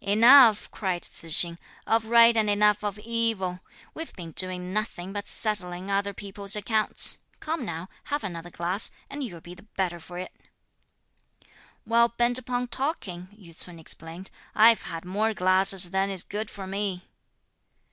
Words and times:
"Enough," 0.00 0.68
cried 0.72 1.02
Tzu 1.02 1.28
hsing, 1.30 1.60
"of 1.86 2.06
right 2.06 2.36
and 2.36 2.50
enough 2.50 2.82
of 2.82 2.98
evil; 2.98 3.60
we've 3.94 4.12
been 4.14 4.32
doing 4.32 4.72
nothing 4.72 5.12
but 5.12 5.28
settling 5.28 5.92
other 5.92 6.12
people's 6.12 6.56
accounts; 6.56 7.18
come 7.38 7.64
now, 7.64 7.88
have 8.02 8.24
another 8.24 8.50
glass, 8.50 8.90
and 9.08 9.22
you'll 9.22 9.40
be 9.40 9.54
the 9.54 9.62
better 9.62 10.00
for 10.00 10.18
it!" 10.18 10.34
"While 11.84 12.08
bent 12.08 12.36
upon 12.36 12.66
talking," 12.66 13.28
Yü 13.28 13.54
ts'un 13.56 13.78
explained, 13.78 14.32
"I've 14.56 14.82
had 14.82 15.04
more 15.04 15.32
glasses 15.34 15.92
than 15.92 16.10
is 16.10 16.24
good 16.24 16.50
for 16.50 16.66
me." 16.66 17.04